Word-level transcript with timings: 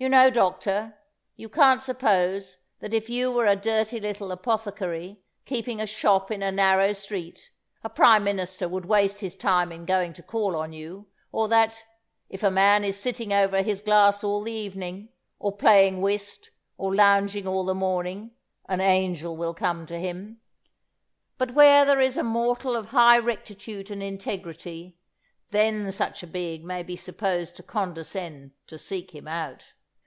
You 0.00 0.08
know, 0.08 0.30
doctor, 0.30 0.96
you 1.34 1.48
can't 1.48 1.82
suppose 1.82 2.58
that 2.78 2.94
if 2.94 3.10
you 3.10 3.32
were 3.32 3.46
a 3.46 3.56
dirty 3.56 3.98
little 3.98 4.30
apothecary, 4.30 5.24
keeping 5.44 5.80
a 5.80 5.88
shop 5.88 6.30
in 6.30 6.40
a 6.40 6.52
narrow 6.52 6.92
street, 6.92 7.50
a 7.82 7.88
prime 7.90 8.22
minister 8.22 8.68
would 8.68 8.84
waste 8.84 9.18
his 9.18 9.34
time 9.34 9.72
in 9.72 9.86
going 9.86 10.12
to 10.12 10.22
call 10.22 10.54
on 10.54 10.72
you; 10.72 11.08
or 11.32 11.48
that, 11.48 11.82
if 12.28 12.44
a 12.44 12.48
man 12.50 12.84
is 12.84 12.96
sitting 12.96 13.32
over 13.32 13.60
his 13.60 13.80
glass 13.80 14.22
all 14.22 14.44
the 14.44 14.52
evening, 14.52 15.08
or 15.40 15.56
playing 15.56 16.00
whist, 16.00 16.50
or 16.76 16.94
lounging 16.94 17.48
all 17.48 17.64
the 17.64 17.74
morning, 17.74 18.30
an 18.68 18.80
angel 18.80 19.36
will 19.36 19.52
come 19.52 19.84
to 19.86 19.98
him. 19.98 20.40
But 21.38 21.54
where 21.54 21.84
there 21.84 22.00
is 22.00 22.16
a 22.16 22.22
mortal 22.22 22.76
of 22.76 22.90
high 22.90 23.18
rectitude 23.18 23.90
and 23.90 24.00
integrity, 24.00 24.96
then 25.50 25.90
such 25.90 26.22
a 26.22 26.28
being 26.28 26.64
may 26.64 26.84
be 26.84 26.94
supposed 26.94 27.56
to 27.56 27.64
condescend 27.64 28.52
to 28.68 28.78
seek 28.78 29.12
him 29.12 29.26
out. 29.26 29.72